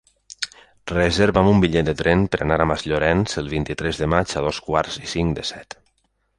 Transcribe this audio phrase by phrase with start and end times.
[0.91, 4.65] Reserva'm un bitllet de tren per anar a Masllorenç el vint-i-tres de maig a dos
[4.71, 5.81] quarts i cinc de set.